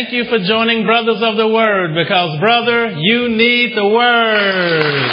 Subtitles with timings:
[0.00, 5.12] Thank you for joining Brothers of the Word because, brother, you need the Word.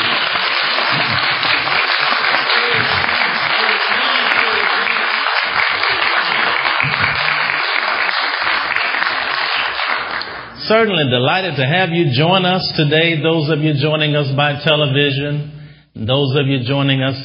[10.70, 15.70] Certainly delighted to have you join us today, those of you joining us by television,
[15.96, 17.18] those of you joining us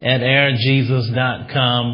[0.00, 1.84] at airjesus.com.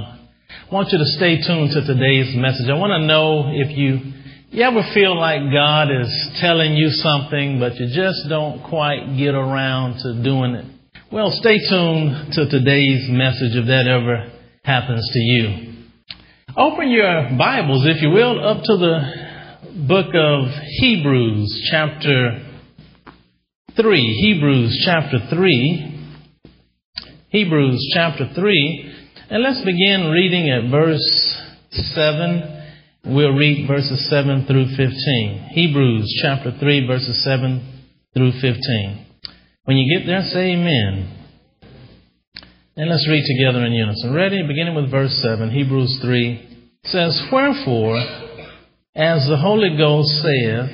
[0.71, 2.71] I want you to stay tuned to today's message.
[2.71, 4.13] I want to know if you,
[4.51, 9.35] you ever feel like God is telling you something, but you just don't quite get
[9.35, 10.65] around to doing it.
[11.11, 14.33] Well, stay tuned to today's message if that ever
[14.65, 15.73] happens to you.
[16.57, 20.49] Open your Bibles, if you will, up to the book of
[20.81, 22.47] Hebrews, chapter
[23.77, 24.01] 3.
[24.23, 26.15] Hebrews, chapter 3.
[27.29, 28.95] Hebrews, chapter 3.
[29.29, 32.55] And let's begin reading at verse 7.
[33.09, 35.51] We'll read verses 7 through 15.
[35.52, 39.07] Hebrews chapter 3, verses 7 through 15.
[39.63, 41.16] When you get there, say amen.
[42.76, 44.13] And let's read together in unison.
[44.13, 44.43] Ready?
[44.43, 45.52] Beginning with verse 7.
[45.52, 47.96] Hebrews 3 says, Wherefore,
[48.96, 50.70] as the Holy Ghost saith,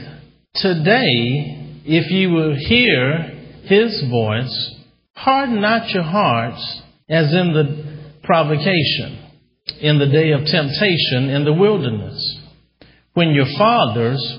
[0.55, 3.25] Today, if ye will hear
[3.65, 4.81] his voice,
[5.15, 6.81] harden not your hearts
[7.11, 9.22] as in the provocation
[9.83, 12.39] in the day of temptation in the wilderness,
[13.15, 14.39] when your fathers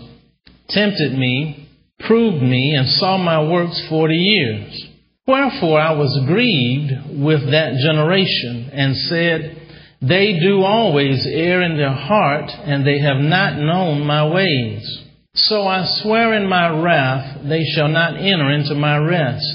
[0.69, 1.69] tempted me,
[1.99, 4.87] proved me, and saw my works forty years.
[5.27, 9.61] Wherefore I was grieved with that generation, and said,
[10.01, 15.03] They do always err in their heart, and they have not known my ways.
[15.35, 19.45] So I swear in my wrath, they shall not enter into my rest.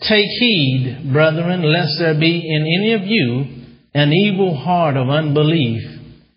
[0.00, 3.59] Take heed, brethren, lest there be in any of you
[3.94, 5.82] an evil heart of unbelief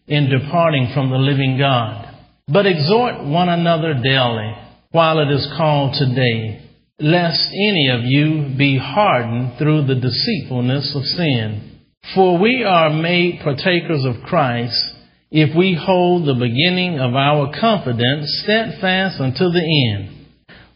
[0.07, 2.09] in departing from the living God.
[2.47, 4.53] But exhort one another daily
[4.91, 6.69] while it is called today,
[6.99, 11.79] lest any of you be hardened through the deceitfulness of sin.
[12.13, 14.77] For we are made partakers of Christ
[15.31, 20.27] if we hold the beginning of our confidence steadfast unto the end.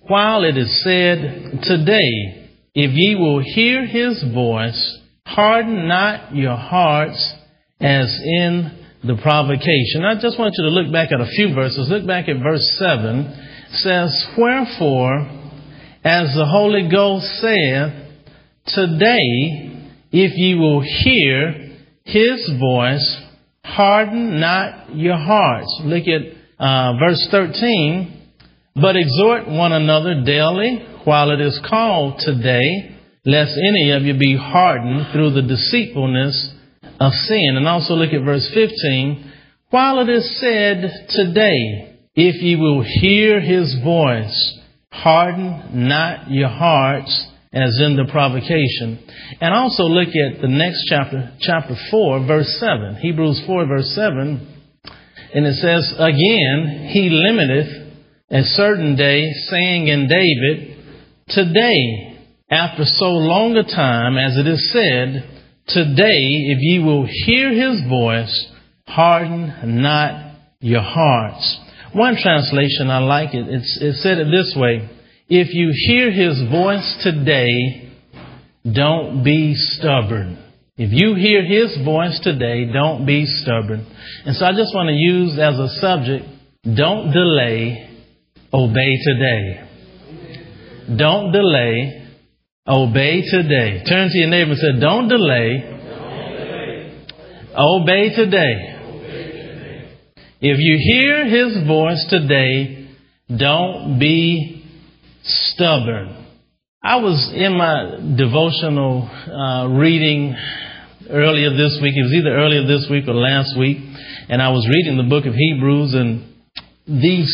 [0.02, 7.36] While it is said, Today, if ye will hear his voice, Harden not your hearts
[7.82, 10.06] as in the provocation.
[10.06, 11.90] I just want you to look back at a few verses.
[11.90, 13.20] Look back at verse 7.
[13.20, 15.30] It says, Wherefore,
[16.04, 18.06] as the Holy Ghost saith,
[18.68, 23.22] Today, if ye will hear his voice,
[23.64, 25.82] harden not your hearts.
[25.84, 26.22] Look at
[26.58, 28.14] uh, verse 13.
[28.76, 34.38] But exhort one another daily while it is called today lest any of you be
[34.38, 36.54] hardened through the deceitfulness
[37.00, 37.56] of sin.
[37.56, 39.34] And also look at verse 15.
[39.70, 44.60] While it is said today, if ye will hear his voice,
[44.92, 49.00] harden not your hearts as in the provocation.
[49.42, 52.96] And also look at the next chapter, chapter 4, verse 7.
[53.02, 54.56] Hebrews 4, verse 7.
[55.34, 57.88] And it says, Again, he limiteth
[58.30, 60.76] a certain day, saying in David,
[61.30, 62.17] Today
[62.50, 65.38] after so long a time, as it is said,
[65.68, 68.52] Today, if ye will hear his voice,
[68.86, 71.60] harden not your hearts.
[71.94, 73.48] One translation, I like it.
[73.50, 74.90] It's, it said it this way.
[75.28, 77.92] If you hear his voice today,
[78.64, 80.42] don't be stubborn.
[80.78, 83.86] If you hear his voice today, don't be stubborn.
[84.26, 86.26] And so I just want to use as a subject,
[86.64, 87.90] don't delay,
[88.54, 89.64] obey today.
[90.98, 92.07] Don't delay,
[92.68, 93.84] Obey today.
[93.88, 95.74] Turn to your neighbor and say, Don't delay.
[97.58, 98.74] Obey today.
[100.42, 102.90] If you hear his voice today,
[103.30, 104.66] don't be
[105.24, 106.26] stubborn.
[106.84, 110.36] I was in my devotional uh, reading
[111.10, 111.96] earlier this week.
[111.96, 113.78] It was either earlier this week or last week.
[114.30, 116.34] And I was reading the book of Hebrews, and
[116.86, 117.32] these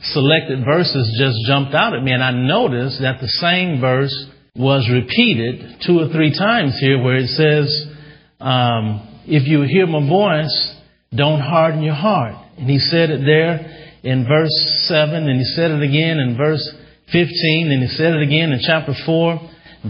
[0.00, 2.10] selected verses just jumped out at me.
[2.12, 4.12] And I noticed that the same verse
[4.54, 7.86] was repeated two or three times here where it says,
[8.38, 10.76] um, if you hear my voice,
[11.14, 12.34] don't harden your heart.
[12.58, 13.64] And he said it there
[14.02, 14.52] in verse
[14.88, 16.62] 7, and he said it again in verse
[17.12, 19.40] 15, and he said it again in chapter 4,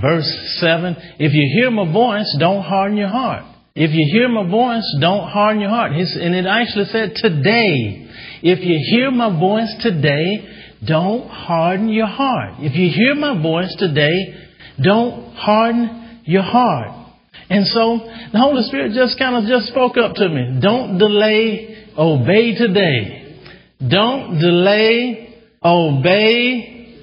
[0.01, 0.97] verse 7.
[1.19, 3.45] If you hear my voice, don't harden your heart.
[3.75, 5.93] If you hear my voice, don't harden your heart.
[5.93, 8.11] And it actually said today.
[8.43, 10.47] If you hear my voice today,
[10.87, 12.57] don't harden your heart.
[12.59, 17.03] If you hear my voice today, don't harden your heart.
[17.51, 17.99] And so
[18.33, 20.61] the Holy Spirit just kind of just spoke up to me.
[20.61, 23.41] Don't delay, obey today.
[23.79, 26.97] Don't delay, obey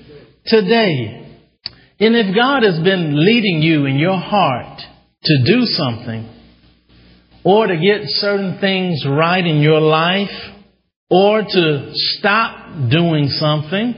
[0.45, 1.38] today.
[2.00, 4.80] And if God has been leading you in your heart
[5.24, 6.36] to do something,
[7.44, 10.30] or to get certain things right in your life,
[11.10, 13.95] or to stop doing something,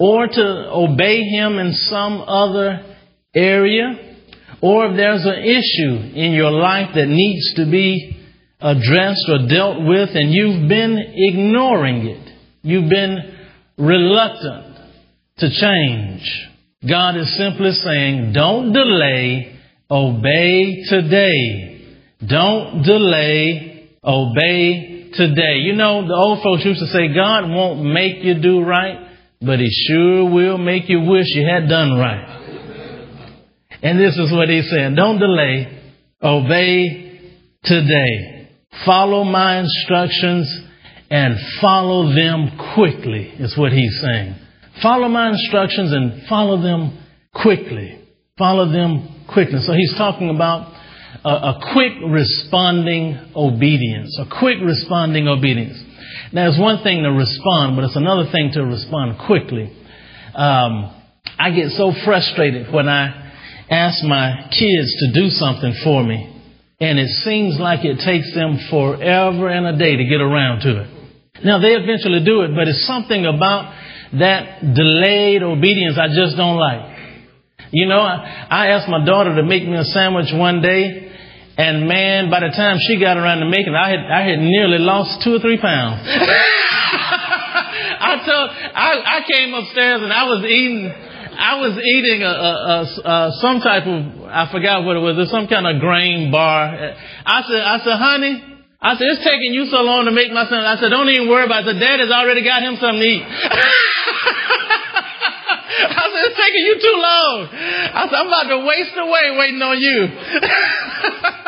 [0.00, 2.96] or to obey Him in some other
[3.34, 4.16] area,
[4.62, 8.16] or if there's an issue in your life that needs to be
[8.60, 12.32] addressed or dealt with and you've been ignoring it,
[12.62, 13.36] you've been
[13.76, 14.76] reluctant
[15.38, 16.48] to change,
[16.88, 19.54] God is simply saying, don't delay,
[19.90, 21.96] obey today.
[22.26, 25.56] Don't delay, obey today.
[25.56, 29.09] You know, the old folks used to say, God won't make you do right,
[29.40, 32.36] but He sure will make you wish you had done right.
[33.82, 34.94] And this is what He's saying.
[34.94, 35.80] Don't delay,
[36.22, 37.20] obey
[37.64, 38.50] today.
[38.84, 40.66] Follow my instructions
[41.10, 44.36] and follow them quickly, is what He's saying.
[44.82, 46.98] Follow my instructions and follow them
[47.34, 47.98] quickly.
[48.38, 49.60] Follow them quickly.
[49.60, 50.72] So He's talking about
[51.24, 55.82] a, a quick responding obedience, a quick responding obedience.
[56.32, 59.72] Now, it's one thing to respond, but it's another thing to respond quickly.
[60.34, 60.94] Um,
[61.38, 63.32] I get so frustrated when I
[63.68, 66.26] ask my kids to do something for me,
[66.80, 70.82] and it seems like it takes them forever and a day to get around to
[70.82, 71.44] it.
[71.44, 73.74] Now, they eventually do it, but it's something about
[74.18, 76.98] that delayed obedience I just don't like.
[77.72, 81.09] You know, I, I asked my daughter to make me a sandwich one day,
[81.60, 84.38] and man, by the time she got around to making it, I had I had
[84.40, 86.00] nearly lost two or three pounds.
[88.00, 92.80] I told I, I came upstairs and I was eating I was eating a, a,
[93.04, 95.16] a, some type of I forgot what it was.
[95.16, 96.96] There's some kind of grain bar.
[97.28, 98.44] I said I said honey.
[98.80, 100.64] I said, it's taking you so long to make my son.
[100.64, 101.76] I said, don't even worry about it.
[101.76, 103.20] The dad has already got him something to eat.
[106.00, 107.44] I said, it's taking you too long.
[107.52, 110.08] I said, I'm about to waste away waiting on you.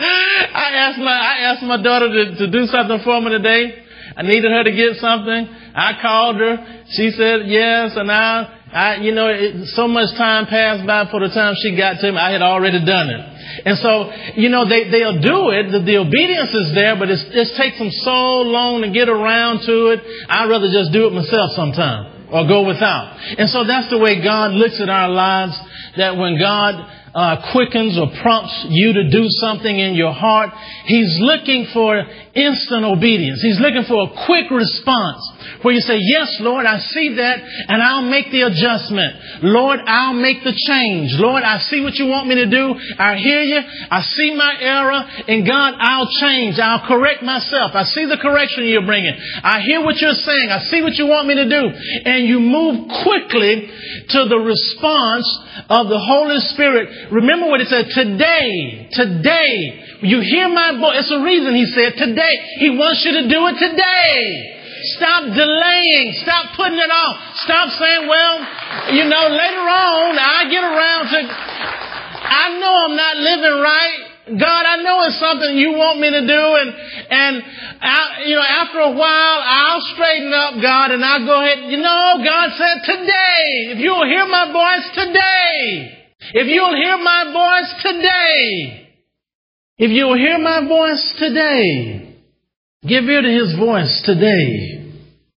[0.56, 3.86] I asked my, I asked my daughter to, to do something for me today.
[4.15, 5.47] I needed her to get something.
[5.75, 6.83] I called her.
[6.91, 11.19] She said yes, and I, I, you know, it, so much time passed by for
[11.19, 12.18] the time she got to me.
[12.18, 13.21] I had already done it.
[13.65, 15.71] And so, you know, they, they'll do it.
[15.71, 19.65] The, the obedience is there, but it's, it takes them so long to get around
[19.65, 20.00] to it.
[20.30, 23.18] I'd rather just do it myself sometime or go without.
[23.38, 25.57] And so that's the way God looks at our lives,
[25.97, 26.77] that when God
[27.14, 30.50] uh, quickens or prompts you to do something in your heart,
[30.86, 31.98] He's looking for
[32.36, 33.42] instant obedience.
[33.42, 35.22] He's looking for a quick response
[35.62, 39.44] where you say, yes, Lord, I see that and I'll make the adjustment.
[39.44, 41.15] Lord, I'll make the change.
[41.19, 42.75] Lord, I see what you want me to do.
[42.97, 43.59] I hear you.
[43.59, 46.59] I see my error and God, I'll change.
[46.59, 47.71] I'll correct myself.
[47.74, 49.15] I see the correction you're bringing.
[49.44, 50.50] I hear what you're saying.
[50.50, 51.63] I see what you want me to do.
[52.06, 53.69] And you move quickly
[54.15, 55.27] to the response
[55.69, 57.12] of the Holy Spirit.
[57.12, 61.03] Remember what it said, today, today, you hear my voice.
[61.03, 62.36] It's a reason he said today.
[62.59, 64.59] He wants you to do it today.
[64.95, 66.07] Stop delaying.
[66.24, 67.15] Stop putting it off.
[67.46, 68.36] Stop saying, well,
[68.96, 74.00] you know, later on I get around to, I know I'm not living right.
[74.39, 76.69] God, I know it's something you want me to do and,
[77.10, 77.43] and,
[77.81, 81.72] I, you know, after a while, I'll straighten up, God, and I'll go ahead.
[81.72, 85.98] You know, God said today, if you'll hear my voice today,
[86.34, 88.91] if you'll hear my voice today,
[89.79, 92.10] if you'll hear my voice today,
[92.88, 94.78] Give ear to his voice today.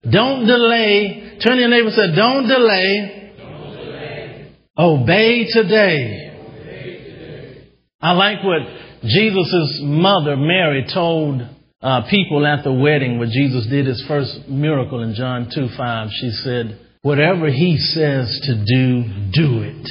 [0.10, 1.38] Don't delay.
[1.43, 3.34] Turn your neighbor and say, don't delay.
[3.38, 4.55] Don't delay.
[4.77, 6.31] Obey today.
[6.39, 7.67] Obey today.
[8.01, 8.62] I like what
[9.03, 11.41] Jesus' mother, Mary, told
[11.81, 16.10] uh, people at the wedding where Jesus did his first miracle in John 2 5.
[16.20, 19.03] She said, Whatever he says to do,
[19.34, 19.88] do it.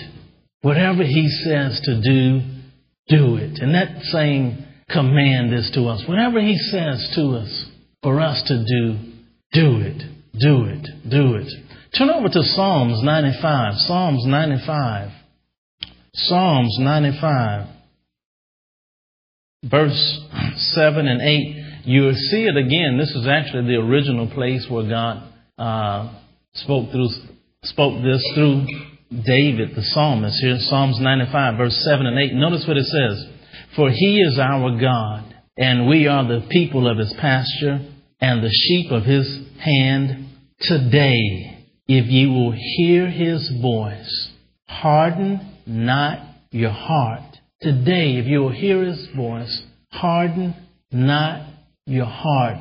[0.62, 2.40] Whatever he says to do,
[3.08, 3.58] do it.
[3.60, 6.02] And that same command is to us.
[6.06, 7.66] Whatever He says to us
[8.02, 9.09] for us to do,
[9.52, 10.02] do it,
[10.38, 11.48] do it, do it.
[11.96, 13.74] Turn over to Psalms 95.
[13.86, 15.10] Psalms 95.
[16.14, 17.66] Psalms 95.
[19.64, 20.20] Verse
[20.74, 21.82] 7 and 8.
[21.84, 22.96] You'll see it again.
[22.98, 26.20] This is actually the original place where God uh,
[26.54, 27.08] spoke through
[27.64, 28.66] spoke this through
[29.10, 32.34] David, the psalmist here, Psalms 95, verse 7 and 8.
[32.34, 33.26] Notice what it says.
[33.74, 37.89] For he is our God, and we are the people of his pasture
[38.20, 39.26] and the sheep of his
[39.58, 40.26] hand.
[40.60, 44.30] Today, if you will hear his voice,
[44.68, 46.18] harden not
[46.50, 47.22] your heart.
[47.62, 50.54] Today, if you will hear his voice, harden
[50.92, 51.46] not
[51.86, 52.56] your heart.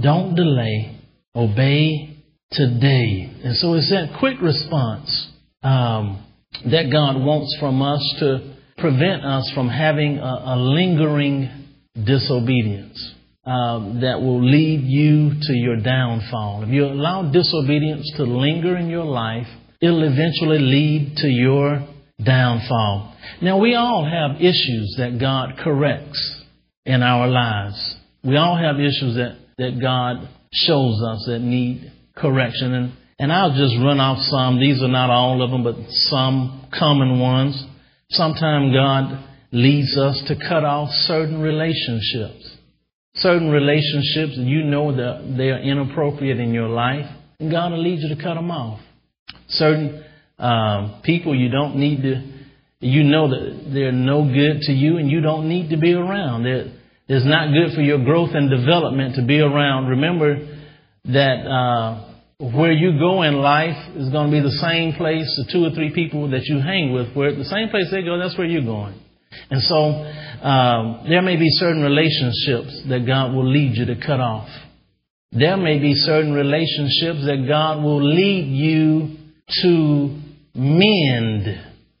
[0.00, 0.98] Don't delay.
[1.34, 2.16] Obey
[2.50, 3.30] today.
[3.42, 5.30] And so it's that quick response
[5.62, 6.24] um,
[6.70, 13.13] that God wants from us to prevent us from having a, a lingering disobedience.
[13.46, 16.62] Um, that will lead you to your downfall.
[16.62, 19.46] If you allow disobedience to linger in your life,
[19.82, 21.86] it'll eventually lead to your
[22.24, 23.14] downfall.
[23.42, 26.42] Now, we all have issues that God corrects
[26.86, 27.96] in our lives.
[28.24, 32.72] We all have issues that, that God shows us that need correction.
[32.72, 34.58] And, and I'll just run off some.
[34.58, 35.76] These are not all of them, but
[36.08, 37.62] some common ones.
[38.08, 39.22] Sometimes God
[39.52, 42.53] leads us to cut off certain relationships.
[43.16, 47.06] Certain relationships, you know that they are inappropriate in your life,
[47.38, 48.80] and God will lead you to cut them off.
[49.48, 50.04] Certain
[50.38, 52.22] um, people you don't need to,
[52.80, 56.42] you know that they're no good to you, and you don't need to be around.
[56.42, 56.72] They're,
[57.06, 59.86] it's not good for your growth and development to be around.
[59.86, 60.36] Remember
[61.04, 65.52] that uh, where you go in life is going to be the same place the
[65.52, 67.14] two or three people that you hang with.
[67.14, 68.98] Where the same place they go, that's where you're going.
[69.50, 69.76] And so
[70.46, 74.48] um, there may be certain relationships that God will lead you to cut off.
[75.32, 79.16] There may be certain relationships that God will lead you
[79.62, 80.20] to
[80.54, 81.46] mend.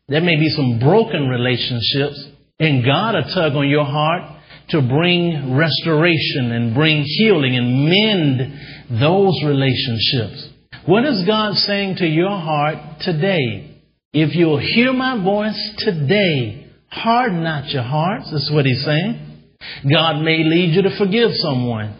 [0.08, 2.28] There may be some broken relationships,
[2.60, 9.00] and God will tug on your heart to bring restoration and bring healing and mend
[9.00, 10.48] those relationships.
[10.86, 13.80] What is God saying to your heart today?
[14.12, 16.63] If you'll hear my voice today,
[16.94, 18.30] harden not your hearts.
[18.30, 19.42] This is what he's saying.
[19.90, 21.96] God may lead you to forgive someone,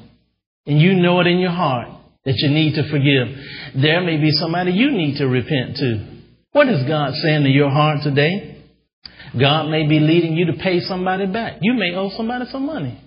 [0.67, 1.89] and you know it in your heart
[2.25, 3.83] that you need to forgive.
[3.83, 6.23] There may be somebody you need to repent to.
[6.53, 8.63] What is God saying to your heart today?
[9.39, 11.59] God may be leading you to pay somebody back.
[11.61, 13.01] You may owe somebody some money.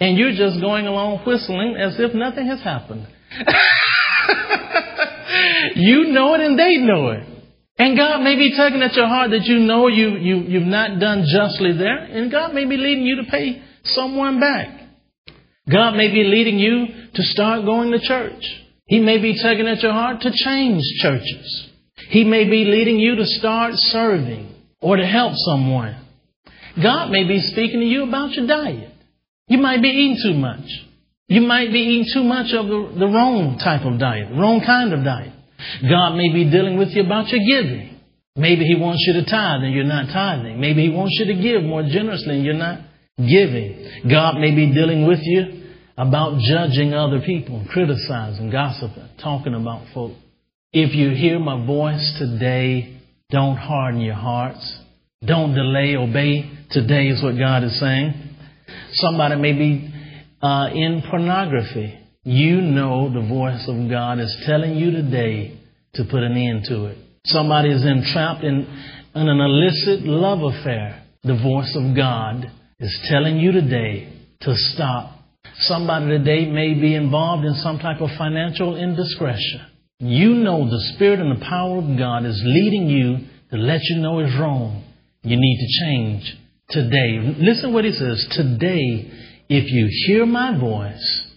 [0.00, 3.06] And you're just going along whistling as if nothing has happened.
[5.76, 7.33] you know it and they know it.
[7.76, 11.00] And God may be tugging at your heart that you know you, you, you've not
[11.00, 11.98] done justly there.
[11.98, 14.80] And God may be leading you to pay someone back.
[15.68, 18.44] God may be leading you to start going to church.
[18.86, 21.70] He may be tugging at your heart to change churches.
[22.10, 25.96] He may be leading you to start serving or to help someone.
[26.80, 28.92] God may be speaking to you about your diet.
[29.48, 30.64] You might be eating too much.
[31.28, 34.92] You might be eating too much of the, the wrong type of diet, wrong kind
[34.92, 35.32] of diet.
[35.82, 38.00] God may be dealing with you about your giving.
[38.36, 40.60] Maybe He wants you to tithe and you're not tithing.
[40.60, 42.80] Maybe He wants you to give more generously and you're not
[43.16, 44.08] giving.
[44.10, 45.62] God may be dealing with you
[45.96, 50.12] about judging other people, criticizing, gossiping, talking about folk.
[50.72, 54.80] If you hear my voice today, don't harden your hearts.
[55.24, 55.94] Don't delay.
[55.96, 58.12] Obey today is what God is saying.
[58.92, 59.94] Somebody may be
[60.42, 61.98] uh, in pornography.
[62.24, 65.60] You know the voice of God is telling you today
[65.94, 66.96] to put an end to it.
[67.26, 68.66] Somebody is entrapped in,
[69.14, 71.04] in an illicit love affair.
[71.22, 72.50] The voice of God
[72.80, 75.18] is telling you today to stop.
[75.60, 79.60] Somebody today may be involved in some type of financial indiscretion.
[79.98, 83.18] You know the Spirit and the power of God is leading you
[83.50, 84.82] to let you know it's wrong.
[85.22, 86.36] You need to change
[86.70, 87.36] today.
[87.38, 88.26] Listen what he says.
[88.32, 89.12] Today,
[89.50, 91.33] if you hear my voice,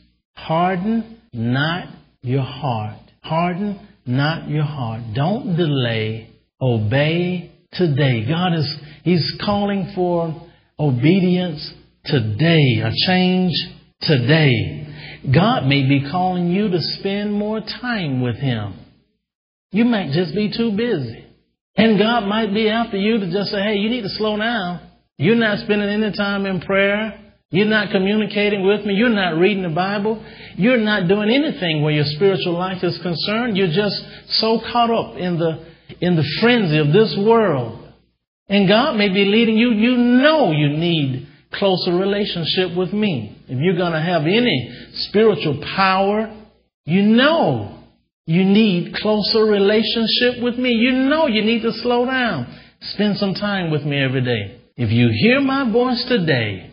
[0.48, 1.90] harden not
[2.22, 3.00] your heart.
[3.22, 5.02] Harden not your heart.
[5.14, 6.30] Don't delay.
[6.62, 8.26] Obey today.
[8.28, 10.48] God is, He's calling for
[10.80, 11.74] obedience
[12.06, 13.52] today, a change
[14.02, 14.88] today.
[15.34, 18.80] God may be calling you to spend more time with Him.
[19.72, 21.26] You might just be too busy.
[21.76, 24.80] And God might be after you to just say, hey, you need to slow down.
[25.18, 27.27] You're not spending any time in prayer.
[27.50, 28.94] You're not communicating with me.
[28.94, 30.24] You're not reading the Bible.
[30.56, 33.56] You're not doing anything where your spiritual life is concerned.
[33.56, 33.96] You're just
[34.40, 35.66] so caught up in the,
[36.02, 37.88] in the frenzy of this world.
[38.50, 39.72] And God may be leading you.
[39.72, 43.42] You know you need closer relationship with me.
[43.48, 46.34] If you're going to have any spiritual power,
[46.84, 47.82] you know
[48.26, 50.72] you need closer relationship with me.
[50.72, 52.60] You know you need to slow down.
[52.82, 54.60] Spend some time with me every day.
[54.76, 56.67] If you hear my voice today,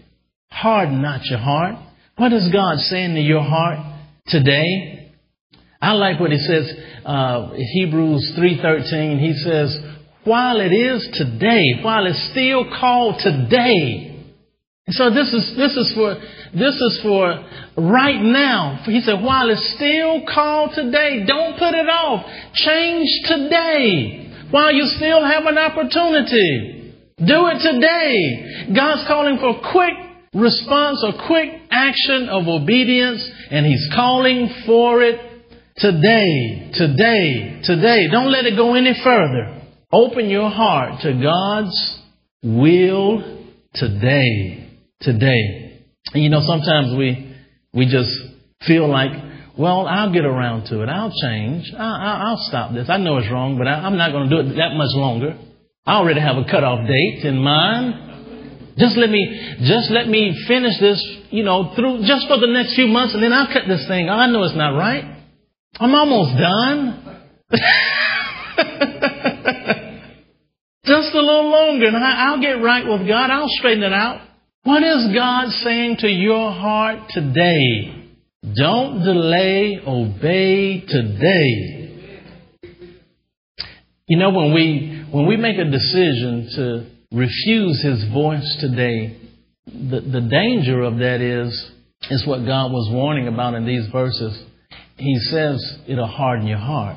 [0.54, 1.76] harden not your heart.
[2.16, 3.78] What is God saying to your heart
[4.28, 5.10] today?
[5.82, 6.72] I like what he says,
[7.04, 9.20] uh, Hebrews 3.13.
[9.20, 9.76] He says,
[10.24, 14.14] while it is today, while it's still called today,
[14.88, 16.14] so this is, this is for,
[16.52, 17.44] this is for
[17.76, 18.80] right now.
[18.84, 22.24] He said, while it's still called today, don't put it off.
[22.54, 26.94] Change today while you still have an opportunity.
[27.16, 28.74] Do it today.
[28.74, 29.93] God's calling for quick
[30.34, 35.20] response, a quick action of obedience, and He's calling for it
[35.76, 38.08] today, today, today.
[38.10, 39.62] Don't let it go any further.
[39.92, 42.00] Open your heart to God's
[42.42, 45.84] will today, today.
[46.12, 47.36] And you know, sometimes we,
[47.72, 48.10] we just
[48.66, 49.10] feel like,
[49.56, 50.88] well, I'll get around to it.
[50.88, 51.72] I'll change.
[51.72, 52.88] I, will I'll stop this.
[52.90, 55.38] I know it's wrong, but I, I'm not going to do it that much longer.
[55.86, 58.13] I already have a cutoff date in mind.
[58.76, 61.00] Just let me, just let me finish this,
[61.30, 64.08] you know, through, just for the next few months and then I'll cut this thing.
[64.08, 65.04] I know it's not right.
[65.78, 67.00] I'm almost done.
[70.84, 73.30] just a little longer and I'll get right with God.
[73.30, 74.22] I'll straighten it out.
[74.64, 78.10] What is God saying to your heart today?
[78.56, 81.80] Don't delay, obey today.
[84.06, 89.16] You know, when we, when we make a decision to refuse His voice today,
[89.66, 91.70] the, the danger of that is,
[92.10, 94.42] is what God was warning about in these verses.
[94.96, 96.96] He says it'll harden your heart.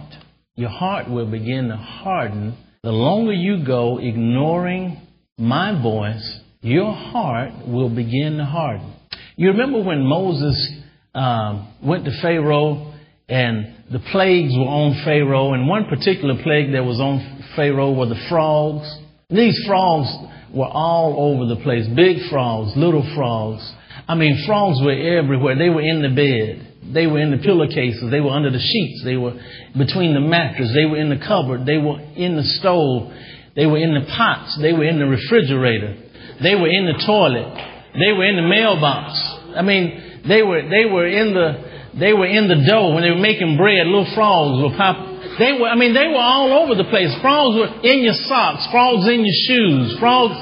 [0.56, 2.58] Your heart will begin to harden.
[2.84, 5.02] The longer you go ignoring
[5.38, 8.94] my voice, your heart will begin to harden.
[9.36, 10.82] You remember when Moses
[11.14, 12.94] um, went to Pharaoh,
[13.30, 15.54] and the plagues were on Pharaoh.
[15.54, 18.88] And one particular plague that was on Pharaoh were the frogs.
[19.30, 20.08] These frogs
[20.56, 23.60] were all over the place big frogs, little frogs.
[24.08, 25.58] I mean, frogs were everywhere.
[25.58, 26.94] They were in the bed.
[26.94, 28.10] They were in the pillowcases.
[28.10, 29.04] They were under the sheets.
[29.04, 29.36] They were
[29.78, 30.72] between the mattress.
[30.74, 31.66] They were in the cupboard.
[31.66, 33.12] They were in the stove.
[33.54, 34.58] They were in the pots.
[34.62, 35.98] They were in the refrigerator.
[36.42, 37.52] They were in the toilet.
[38.00, 39.12] They were in the mailbox.
[39.58, 43.12] I mean, they were, they were in the, they were in the dough when they
[43.12, 43.88] were making bread.
[43.88, 45.17] Little frogs were pop.
[45.38, 47.14] They were, I mean, they were all over the place.
[47.22, 50.34] Frogs were in your socks, frogs in your shoes, frogs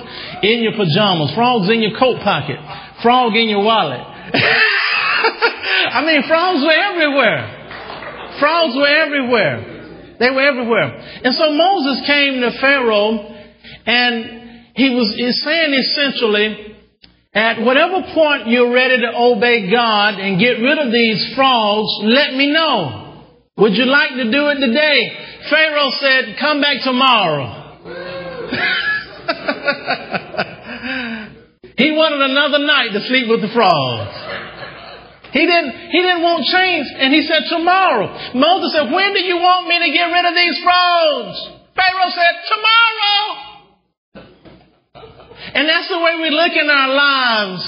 [0.42, 2.56] in your pajamas, frogs in your coat pocket,
[3.04, 4.00] frog in your wallet.
[5.92, 8.40] I mean, frogs were everywhere.
[8.40, 10.16] Frogs were everywhere.
[10.20, 10.96] They were everywhere.
[11.24, 13.36] And so Moses came to Pharaoh
[13.86, 15.12] and he was
[15.44, 16.76] saying essentially,
[17.34, 22.34] at whatever point you're ready to obey God and get rid of these frogs, let
[22.34, 23.05] me know.
[23.58, 25.00] Would you like to do it today?
[25.50, 27.64] Pharaoh said, come back tomorrow.
[31.78, 34.12] he wanted another night to sleep with the frogs.
[35.32, 36.86] He didn't, he didn't want change.
[37.00, 38.12] And he said, tomorrow.
[38.36, 41.40] Moses said, when do you want me to get rid of these frogs?
[41.80, 43.56] Pharaoh said, tomorrow.
[45.56, 47.64] And that's the way we look in our lives.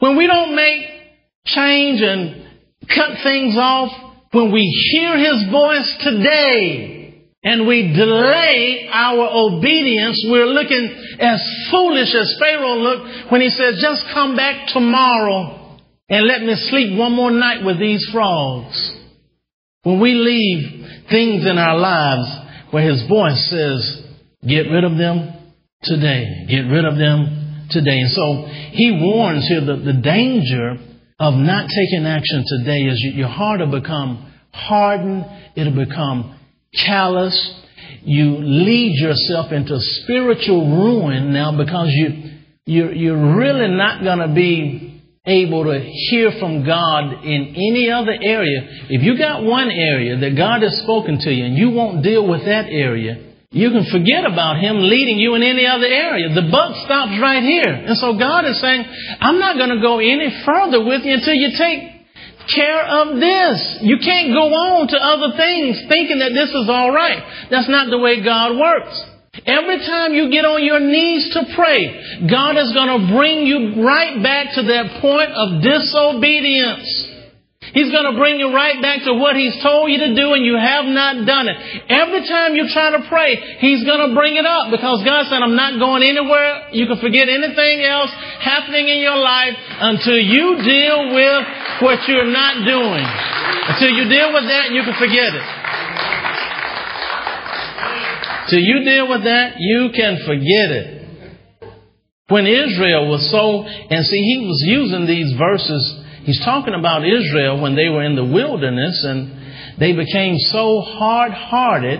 [0.00, 0.84] When we don't make
[1.46, 2.44] change and
[2.86, 4.62] cut things off, when we
[4.92, 11.40] hear His voice today and we delay our obedience, we're looking as
[11.70, 16.98] foolish as Pharaoh looked when he said, just come back tomorrow and let me sleep
[16.98, 18.96] one more night with these frogs.
[19.82, 24.06] When we leave things in our lives where His voice says,
[24.46, 25.40] get rid of them,
[25.82, 26.46] today.
[26.48, 28.00] Get rid of them today.
[28.00, 30.76] And so he warns here that the danger
[31.20, 35.26] of not taking action today is your heart will become hardened.
[35.54, 36.38] It'll become
[36.86, 37.54] callous.
[38.02, 44.34] You lead yourself into spiritual ruin now because you, you're, you're really not going to
[44.34, 48.86] be able to hear from God in any other area.
[48.88, 52.26] If you got one area that God has spoken to you and you won't deal
[52.26, 56.30] with that area, you can forget about Him leading you in any other area.
[56.30, 57.66] The buck stops right here.
[57.66, 58.86] And so God is saying,
[59.18, 62.06] I'm not going to go any further with you until you take
[62.46, 63.82] care of this.
[63.82, 67.50] You can't go on to other things thinking that this is all right.
[67.50, 68.94] That's not the way God works.
[69.42, 73.82] Every time you get on your knees to pray, God is going to bring you
[73.82, 76.86] right back to that point of disobedience.
[77.72, 80.42] He's going to bring you right back to what He's told you to do and
[80.44, 81.56] you have not done it.
[81.86, 85.38] Every time you try to pray, He's going to bring it up because God said,
[85.38, 86.74] I'm not going anywhere.
[86.74, 88.10] You can forget anything else
[88.42, 91.42] happening in your life until you deal with
[91.86, 93.06] what you're not doing.
[93.70, 95.46] Until you deal with that, you can forget it.
[98.50, 101.00] Till you deal with that, you can forget it.
[102.26, 105.99] When Israel was so, and see, he was using these verses
[106.30, 111.32] He's talking about Israel when they were in the wilderness and they became so hard
[111.32, 111.98] hearted.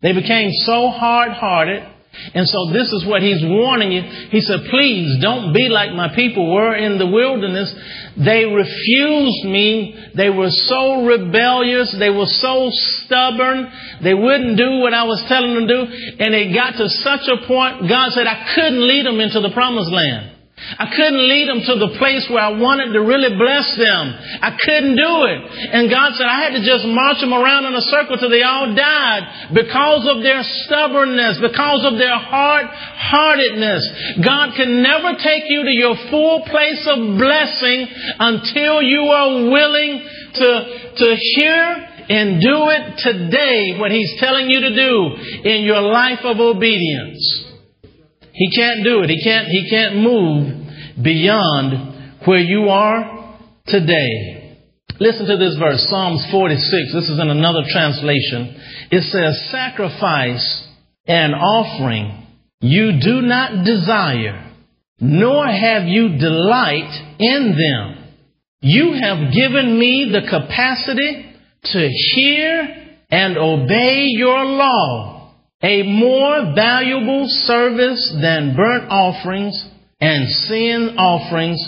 [0.00, 1.82] They became so hard hearted.
[2.34, 4.02] And so this is what he's warning you.
[4.30, 7.74] He said, please don't be like my people were in the wilderness.
[8.14, 9.98] They refused me.
[10.14, 11.96] They were so rebellious.
[11.98, 13.72] They were so stubborn.
[14.04, 15.92] They wouldn't do what I was telling them to do.
[16.22, 19.50] And it got to such a point, God said, I couldn't lead them into the
[19.50, 20.33] promised land.
[20.54, 24.14] I couldn't lead them to the place where I wanted to really bless them.
[24.38, 25.40] I couldn't do it.
[25.74, 28.46] And God said I had to just march them around in a circle till they
[28.46, 33.82] all died because of their stubbornness, because of their hard-heartedness.
[34.22, 37.90] God can never take you to your full place of blessing
[38.22, 40.06] until you are willing
[40.38, 40.48] to,
[41.02, 41.58] to hear
[42.08, 44.94] and do it today what He's telling you to do
[45.50, 47.53] in your life of obedience.
[48.34, 49.10] He can't do it.
[49.10, 54.58] He can't, he can't move beyond where you are today.
[54.98, 56.94] Listen to this verse, Psalms 46.
[56.94, 58.60] This is in another translation.
[58.90, 60.68] It says, sacrifice
[61.06, 62.26] and offering
[62.60, 64.52] you do not desire,
[64.98, 68.14] nor have you delight in them.
[68.60, 71.26] You have given me the capacity
[71.64, 75.13] to hear and obey your law
[75.64, 81.58] a more valuable service than burnt offerings and sin offerings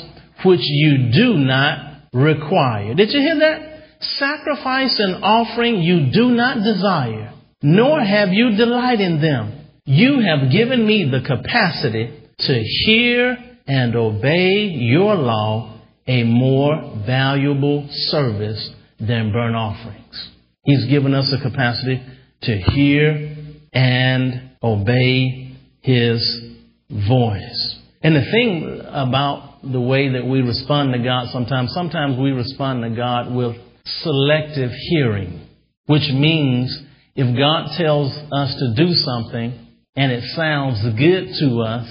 [0.45, 2.95] which you do not require.
[2.95, 3.73] Did you hear that?
[4.01, 7.33] Sacrifice and offering you do not desire,
[7.63, 9.67] nor have you delight in them.
[9.87, 17.89] You have given me the capacity to hear and obey your law, a more valuable
[17.91, 20.31] service than burnt offerings.
[20.65, 22.03] He's given us the capacity
[22.43, 23.36] to hear
[23.77, 26.41] and obey his
[26.89, 27.79] voice.
[28.03, 32.83] And the thing about the way that we respond to God sometimes, sometimes we respond
[32.85, 35.47] to God with selective hearing,
[35.85, 36.75] which means
[37.17, 41.87] if God tells us to do something and it sounds good to us,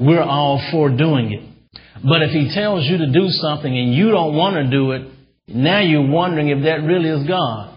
[0.00, 1.80] we're all for doing it.
[2.02, 5.02] But if He tells you to do something and you don't want to do it,
[5.46, 7.67] now you're wondering if that really is God.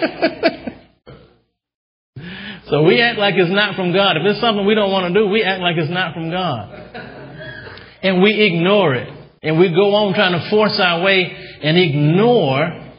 [2.68, 4.16] so we act like it's not from God.
[4.16, 6.70] If it's something we don't want to do, we act like it's not from God.
[8.02, 9.12] And we ignore it.
[9.42, 11.30] And we go on trying to force our way
[11.62, 12.92] and ignore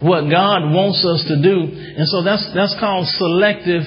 [0.00, 1.72] what God wants us to do.
[1.72, 3.82] And so that's, that's called selective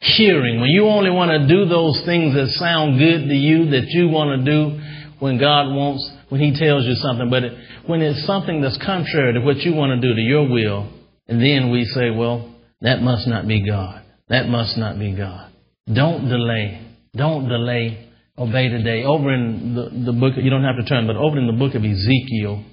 [0.00, 0.60] hearing.
[0.60, 4.08] When you only want to do those things that sound good to you, that you
[4.08, 4.78] want to do
[5.18, 7.30] when God wants, when He tells you something.
[7.30, 7.42] But
[7.86, 10.88] when it's something that's contrary to what you want to do, to your will,
[11.28, 14.02] and then we say, well, that must not be God.
[14.28, 15.52] That must not be God.
[15.92, 16.86] Don't delay.
[17.14, 18.08] Don't delay.
[18.36, 19.04] Obey today.
[19.04, 21.74] Over in the, the book, you don't have to turn, but over in the book
[21.74, 22.64] of Ezekiel,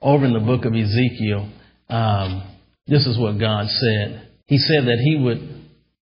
[0.00, 1.48] over in the book of Ezekiel,
[1.90, 2.42] um,
[2.86, 4.28] this is what God said.
[4.46, 5.38] He said that He would,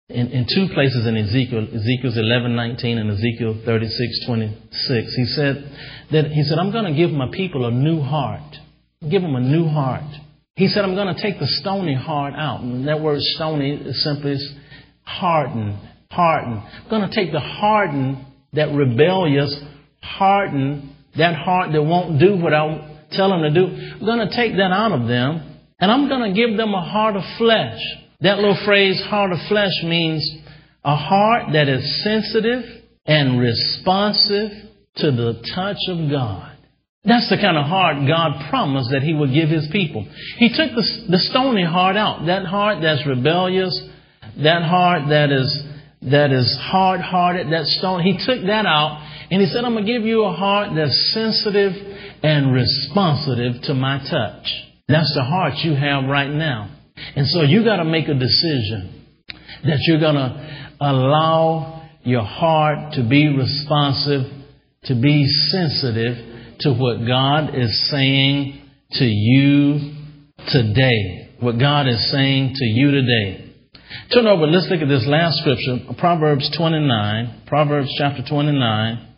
[0.09, 5.71] in, in two places in Ezekiel, Ezekiel's 11:19 and Ezekiel 36:26, He said
[6.11, 8.57] that He said, "I'm going to give my people a new heart.
[9.01, 10.11] Give them a new heart."
[10.59, 12.59] He said, I'm going to take the stony heart out.
[12.59, 14.35] And that word stony is simply
[15.03, 15.79] hardened,
[16.11, 16.61] hardened.
[16.83, 19.57] I'm going to take the hardened, that rebellious,
[20.03, 23.67] hardened, that heart that won't do what I tell them to do.
[23.67, 26.81] I'm going to take that out of them, and I'm going to give them a
[26.81, 27.79] heart of flesh.
[28.19, 30.29] That little phrase, heart of flesh, means
[30.83, 32.65] a heart that is sensitive
[33.05, 34.51] and responsive
[34.97, 36.48] to the touch of God.
[37.05, 40.05] That's the kind of heart God promised that He would give His people.
[40.37, 42.25] He took the, the stony heart out.
[42.25, 43.71] That heart that's rebellious,
[44.43, 45.47] that heart that is,
[46.11, 48.01] that is hard hearted, that stone.
[48.03, 51.13] He took that out and He said, I'm going to give you a heart that's
[51.13, 51.71] sensitive
[52.21, 54.51] and responsive to my touch.
[54.89, 56.75] That's the heart you have right now.
[57.15, 59.05] And so you got to make a decision
[59.63, 64.23] that you're going to allow your heart to be responsive,
[64.85, 66.29] to be sensitive
[66.61, 69.95] to what God is saying to you
[70.47, 71.29] today.
[71.39, 73.49] What God is saying to you today.
[74.13, 79.15] Turn over, let's look at this last scripture, Proverbs 29, Proverbs chapter 29,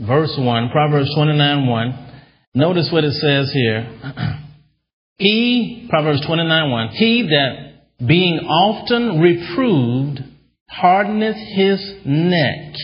[0.00, 2.22] verse 1, Proverbs 29, 1.
[2.54, 4.40] Notice what it says here.
[5.18, 10.20] he, Proverbs 29, 1, he that being often reproved
[10.68, 12.74] hardeneth his neck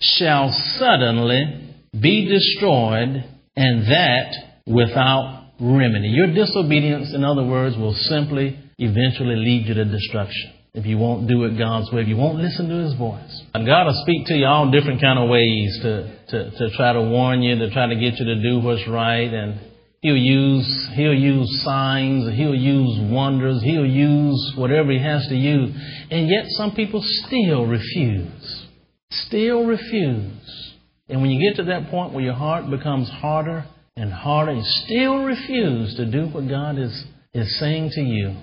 [0.00, 1.61] shall suddenly
[1.98, 3.24] be destroyed,
[3.56, 4.34] and that
[4.66, 6.08] without remedy.
[6.08, 10.52] Your disobedience, in other words, will simply eventually lead you to destruction.
[10.74, 13.42] If you won't do it God's way, if you won't listen to His voice.
[13.52, 16.94] And God will speak to you all different kind of ways to, to, to try
[16.94, 19.30] to warn you, to try to get you to do what's right.
[19.32, 19.60] And
[20.00, 25.76] He'll use, He'll use signs, He'll use wonders, He'll use whatever He has to use.
[26.10, 28.66] And yet some people still refuse.
[29.10, 30.71] Still refuse.
[31.12, 34.62] And when you get to that point where your heart becomes harder and harder, you
[34.64, 38.34] still refuse to do what God is, is saying to you.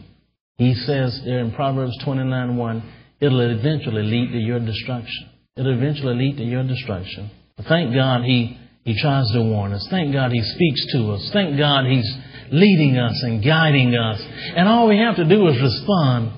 [0.58, 5.30] He says there in Proverbs 29 1, it'll eventually lead to your destruction.
[5.58, 7.32] It'll eventually lead to your destruction.
[7.58, 9.88] But thank God he, he tries to warn us.
[9.90, 11.28] Thank God he speaks to us.
[11.34, 12.08] Thank God he's
[12.52, 14.22] leading us and guiding us.
[14.56, 16.34] And all we have to do is respond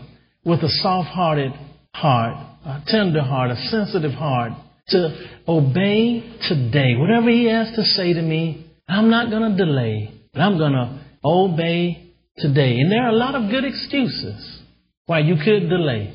[0.45, 1.51] with a soft-hearted
[1.93, 4.53] heart, a tender heart, a sensitive heart
[4.91, 6.95] to obey today.
[6.95, 10.73] Whatever he has to say to me, I'm not going to delay, but I'm going
[10.73, 12.77] to obey today.
[12.79, 14.61] And there are a lot of good excuses
[15.05, 16.13] why you could delay.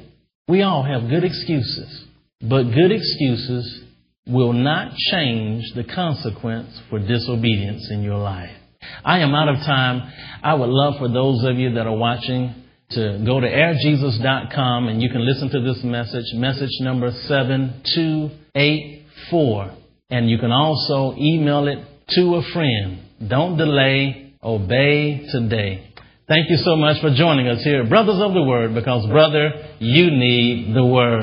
[0.48, 2.04] We all have good excuses,
[2.40, 3.82] but good excuses
[4.26, 8.50] will not change the consequence for disobedience in your life.
[9.04, 10.12] I am out of time.
[10.42, 12.54] I would love for those of you that are watching
[12.90, 17.10] to go to airjesus.com and you can listen to this message, message number
[18.56, 19.70] 7284.
[20.10, 21.78] And you can also email it
[22.10, 23.02] to a friend.
[23.28, 25.92] Don't delay, obey today.
[26.28, 30.10] Thank you so much for joining us here, Brothers of the Word, because brother, you
[30.10, 31.22] need the Word.